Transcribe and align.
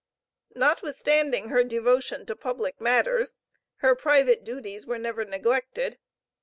Notwithstanding 0.55 1.49
her 1.49 1.63
devotion 1.63 2.25
to 2.25 2.35
public 2.35 2.81
matters 2.81 3.37
her 3.85 3.93
private 3.95 4.43
duties 4.43 4.87
were 4.87 4.97
never 4.97 5.23
neglected. 5.25 5.99